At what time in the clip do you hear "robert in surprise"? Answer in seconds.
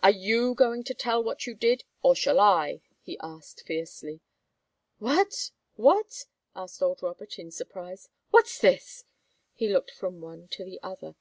7.02-8.08